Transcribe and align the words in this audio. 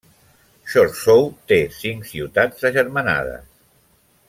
Chorzów 0.75 1.27
té 1.51 1.59
cinc 1.81 2.09
ciutats 2.15 2.67
agermanades. 2.73 3.47